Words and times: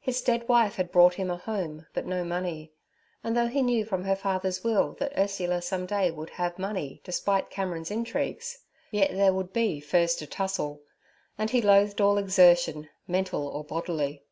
His 0.00 0.20
dead 0.20 0.48
wife 0.48 0.74
had 0.74 0.90
brought 0.90 1.14
him 1.14 1.30
a 1.30 1.36
home 1.36 1.86
but 1.94 2.04
no 2.04 2.24
money, 2.24 2.72
and 3.22 3.36
though 3.36 3.46
he 3.46 3.62
knew 3.62 3.84
from 3.84 4.02
her 4.02 4.16
father's 4.16 4.64
will 4.64 4.94
that 4.98 5.16
Ursula 5.16 5.62
some 5.62 5.86
day 5.86 6.10
would 6.10 6.30
have 6.30 6.58
money 6.58 7.00
despite 7.04 7.50
Cameron's 7.50 7.88
intrigues, 7.92 8.58
yet 8.90 9.12
there 9.12 9.32
would 9.32 9.52
be 9.52 9.78
first 9.78 10.20
a 10.22 10.26
tussle; 10.26 10.82
and 11.38 11.50
he 11.50 11.62
loathed 11.62 12.00
all 12.00 12.18
exertion, 12.18 12.88
mental 13.06 13.46
or 13.46 13.62
bodily. 13.62 14.24